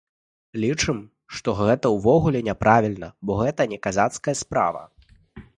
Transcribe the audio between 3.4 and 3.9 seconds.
гэта не